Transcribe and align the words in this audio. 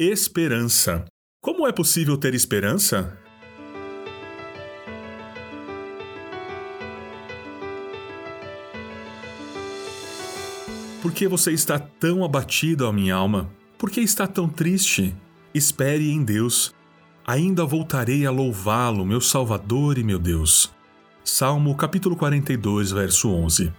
Esperança. 0.00 1.06
Como 1.42 1.66
é 1.66 1.72
possível 1.72 2.16
ter 2.16 2.32
esperança? 2.32 3.18
Por 11.02 11.12
que 11.12 11.26
você 11.26 11.50
está 11.50 11.80
tão 11.80 12.22
abatido, 12.22 12.86
a 12.86 12.92
minha 12.92 13.16
alma? 13.16 13.50
Por 13.76 13.90
que 13.90 14.00
está 14.00 14.28
tão 14.28 14.48
triste? 14.48 15.16
Espere 15.52 16.08
em 16.08 16.22
Deus. 16.22 16.72
Ainda 17.26 17.64
voltarei 17.64 18.24
a 18.24 18.30
louvá-lo, 18.30 19.04
meu 19.04 19.20
Salvador 19.20 19.98
e 19.98 20.04
meu 20.04 20.20
Deus. 20.20 20.72
Salmo 21.24 21.74
capítulo 21.74 22.14
42, 22.14 22.92
verso 22.92 23.30
11. 23.30 23.72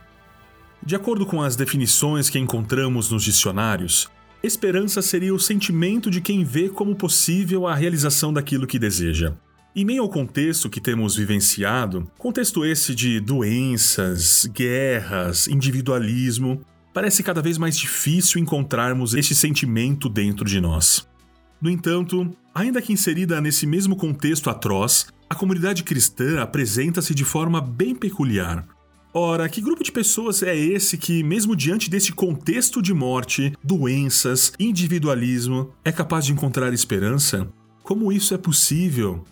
De 0.86 0.98
acordo 0.98 1.26
com 1.26 1.42
as 1.42 1.56
definições 1.56 2.30
que 2.30 2.38
encontramos 2.38 3.10
nos 3.10 3.24
dicionários, 3.24 4.10
Esperança 4.42 5.02
seria 5.02 5.36
o 5.36 5.40
sentimento 5.40 6.10
de 6.10 6.22
quem 6.22 6.46
vê 6.46 6.70
como 6.70 6.96
possível 6.96 7.68
a 7.68 7.76
realização 7.76 8.32
daquilo 8.32 8.66
que 8.66 8.80
deseja. 8.80 9.34
Em 9.76 9.84
meio 9.84 10.02
ao 10.02 10.10
contexto 10.10 10.70
que 10.70 10.80
temos 10.80 11.18
vivenciado, 11.18 12.10
contexto 12.18 12.66
esse 12.66 12.96
de 12.96 13.20
doenças, 13.20 14.46
guerras, 14.46 15.48
individualismo, 15.48 16.62
parece 16.94 17.22
cada 17.22 17.42
vez 17.42 17.58
mais 17.58 17.78
difícil 17.78 18.40
encontrarmos 18.40 19.14
este 19.14 19.36
sentimento 19.36 20.08
dentro 20.08 20.46
de 20.46 20.62
nós. 20.62 21.06
No 21.62 21.70
entanto, 21.70 22.34
ainda 22.56 22.82
que 22.82 22.94
inserida 22.94 23.42
nesse 23.42 23.68
mesmo 23.68 23.98
contexto 23.98 24.50
atroz, 24.50 25.08
a 25.30 25.36
comunidade 25.36 25.84
cristã 25.84 26.42
apresenta-se 26.42 27.14
de 27.14 27.26
forma 27.26 27.60
bem 27.60 27.94
peculiar, 27.94 28.66
Ora, 29.12 29.50
que 29.50 29.60
grupo 29.60 29.84
de 29.84 29.92
pessoas 29.92 30.44
é 30.44 30.56
esse 30.56 30.96
que, 30.96 31.24
mesmo 31.24 31.56
diante 31.56 31.90
desse 31.90 32.12
contexto 32.12 32.80
de 32.80 32.94
morte, 32.94 33.54
doenças, 33.64 34.54
individualismo, 34.60 35.74
é 35.84 35.92
capaz 35.92 36.26
de 36.26 36.32
encontrar 36.32 36.72
esperança? 36.74 37.52
Como 37.82 38.12
isso 38.12 38.36
é 38.36 38.38
possível? 38.38 39.26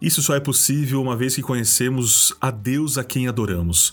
Isso 0.00 0.22
só 0.22 0.34
é 0.34 0.40
possível 0.40 1.02
uma 1.02 1.14
vez 1.14 1.34
que 1.34 1.42
conhecemos 1.42 2.34
a 2.40 2.50
Deus 2.50 2.96
a 2.96 3.04
quem 3.04 3.28
adoramos. 3.28 3.92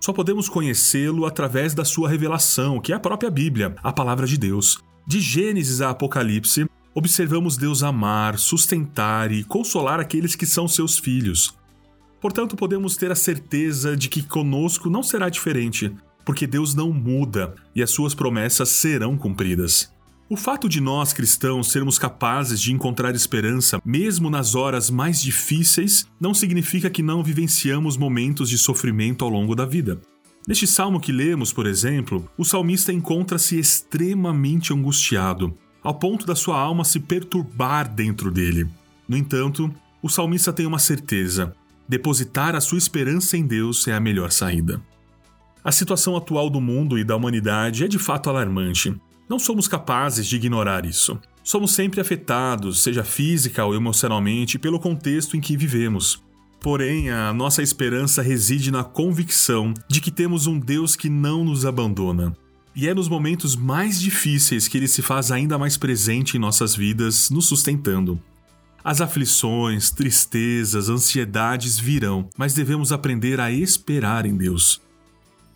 Só 0.00 0.12
podemos 0.12 0.48
conhecê-lo 0.48 1.24
através 1.24 1.72
da 1.72 1.84
sua 1.84 2.08
revelação, 2.08 2.80
que 2.80 2.92
é 2.92 2.96
a 2.96 3.00
própria 3.00 3.30
Bíblia, 3.30 3.76
a 3.80 3.92
palavra 3.92 4.26
de 4.26 4.36
Deus. 4.36 4.82
De 5.06 5.20
Gênesis 5.20 5.80
a 5.80 5.90
Apocalipse, 5.90 6.68
observamos 6.92 7.56
Deus 7.56 7.84
amar, 7.84 8.40
sustentar 8.40 9.30
e 9.30 9.44
consolar 9.44 10.00
aqueles 10.00 10.34
que 10.34 10.46
são 10.46 10.66
seus 10.66 10.98
filhos. 10.98 11.54
Portanto, 12.24 12.56
podemos 12.56 12.96
ter 12.96 13.12
a 13.12 13.14
certeza 13.14 13.94
de 13.94 14.08
que 14.08 14.22
conosco 14.22 14.88
não 14.88 15.02
será 15.02 15.28
diferente, 15.28 15.94
porque 16.24 16.46
Deus 16.46 16.74
não 16.74 16.90
muda 16.90 17.54
e 17.74 17.82
as 17.82 17.90
suas 17.90 18.14
promessas 18.14 18.70
serão 18.70 19.14
cumpridas. 19.14 19.92
O 20.26 20.34
fato 20.34 20.66
de 20.66 20.80
nós 20.80 21.12
cristãos 21.12 21.70
sermos 21.70 21.98
capazes 21.98 22.62
de 22.62 22.72
encontrar 22.72 23.14
esperança 23.14 23.78
mesmo 23.84 24.30
nas 24.30 24.54
horas 24.54 24.88
mais 24.88 25.20
difíceis 25.20 26.06
não 26.18 26.32
significa 26.32 26.88
que 26.88 27.02
não 27.02 27.22
vivenciamos 27.22 27.98
momentos 27.98 28.48
de 28.48 28.56
sofrimento 28.56 29.22
ao 29.22 29.30
longo 29.30 29.54
da 29.54 29.66
vida. 29.66 30.00
Neste 30.48 30.66
salmo 30.66 31.00
que 31.00 31.12
lemos, 31.12 31.52
por 31.52 31.66
exemplo, 31.66 32.26
o 32.38 32.44
salmista 32.44 32.90
encontra-se 32.90 33.58
extremamente 33.58 34.72
angustiado, 34.72 35.54
ao 35.82 35.98
ponto 35.98 36.24
da 36.24 36.34
sua 36.34 36.58
alma 36.58 36.84
se 36.84 37.00
perturbar 37.00 37.86
dentro 37.86 38.30
dele. 38.30 38.66
No 39.06 39.14
entanto, 39.14 39.70
o 40.02 40.08
salmista 40.08 40.54
tem 40.54 40.64
uma 40.64 40.78
certeza: 40.78 41.54
Depositar 41.88 42.54
a 42.54 42.60
sua 42.60 42.78
esperança 42.78 43.36
em 43.36 43.46
Deus 43.46 43.86
é 43.86 43.92
a 43.92 44.00
melhor 44.00 44.30
saída. 44.30 44.80
A 45.62 45.70
situação 45.70 46.16
atual 46.16 46.48
do 46.48 46.60
mundo 46.60 46.98
e 46.98 47.04
da 47.04 47.16
humanidade 47.16 47.84
é 47.84 47.88
de 47.88 47.98
fato 47.98 48.28
alarmante. 48.28 48.94
Não 49.28 49.38
somos 49.38 49.66
capazes 49.66 50.26
de 50.26 50.36
ignorar 50.36 50.84
isso. 50.84 51.18
Somos 51.42 51.72
sempre 51.72 52.00
afetados, 52.00 52.82
seja 52.82 53.04
física 53.04 53.64
ou 53.64 53.74
emocionalmente, 53.74 54.58
pelo 54.58 54.80
contexto 54.80 55.36
em 55.36 55.40
que 55.40 55.56
vivemos. 55.56 56.22
Porém, 56.60 57.10
a 57.10 57.32
nossa 57.34 57.62
esperança 57.62 58.22
reside 58.22 58.70
na 58.70 58.82
convicção 58.82 59.74
de 59.86 60.00
que 60.00 60.10
temos 60.10 60.46
um 60.46 60.58
Deus 60.58 60.96
que 60.96 61.10
não 61.10 61.44
nos 61.44 61.66
abandona. 61.66 62.34
E 62.74 62.88
é 62.88 62.94
nos 62.94 63.08
momentos 63.08 63.54
mais 63.54 64.00
difíceis 64.00 64.66
que 64.66 64.78
ele 64.78 64.88
se 64.88 65.02
faz 65.02 65.30
ainda 65.30 65.58
mais 65.58 65.76
presente 65.76 66.36
em 66.36 66.40
nossas 66.40 66.74
vidas, 66.74 67.28
nos 67.28 67.46
sustentando. 67.46 68.18
As 68.84 69.00
aflições, 69.00 69.90
tristezas, 69.90 70.90
ansiedades 70.90 71.78
virão, 71.78 72.28
mas 72.36 72.52
devemos 72.52 72.92
aprender 72.92 73.40
a 73.40 73.50
esperar 73.50 74.26
em 74.26 74.36
Deus. 74.36 74.78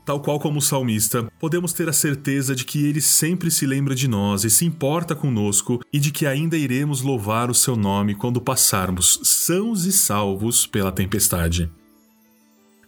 Tal 0.07 0.19
qual 0.19 0.41
como 0.41 0.61
o 0.61 0.63
salmista, 0.63 1.31
podemos 1.39 1.75
ter 1.75 1.87
a 1.91 1.93
certeza 1.93 2.55
de 2.55 2.65
que 2.65 2.87
ele 2.87 3.03
sempre 3.03 3.51
se 3.51 3.67
lembra 3.67 3.95
de 3.95 4.09
nós 4.09 4.45
e 4.45 4.51
se 4.51 4.65
importa 4.65 5.15
conosco 5.15 5.85
e 5.93 5.99
de 6.01 6.11
que 6.11 6.25
ainda 6.25 6.57
iremos 6.57 7.03
louvar 7.03 7.51
o 7.51 7.55
seu 7.55 7.77
nome 7.77 8.15
quando 8.15 8.41
passarmos 8.41 9.21
sãos 9.23 9.85
e 9.85 9.93
salvos 9.93 10.67
pela 10.67 10.91
tempestade. 10.91 11.71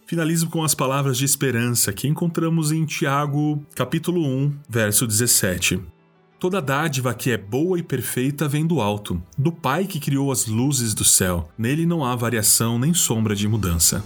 Finalizo 0.07 0.49
com 0.49 0.63
as 0.63 0.73
palavras 0.73 1.19
de 1.19 1.25
esperança 1.25 1.93
que 1.93 2.07
encontramos 2.07 2.71
em 2.71 2.83
Tiago, 2.83 3.63
capítulo 3.75 4.25
1, 4.25 4.53
verso 4.67 5.05
17. 5.05 6.00
Toda 6.41 6.59
dádiva 6.59 7.13
que 7.13 7.29
é 7.29 7.37
boa 7.37 7.77
e 7.77 7.83
perfeita 7.83 8.47
vem 8.47 8.65
do 8.65 8.81
alto, 8.81 9.21
do 9.37 9.51
Pai 9.51 9.85
que 9.85 9.99
criou 9.99 10.31
as 10.31 10.47
luzes 10.47 10.95
do 10.95 11.05
céu. 11.05 11.47
Nele 11.55 11.85
não 11.85 12.03
há 12.03 12.15
variação 12.15 12.79
nem 12.79 12.95
sombra 12.95 13.35
de 13.35 13.47
mudança. 13.47 14.03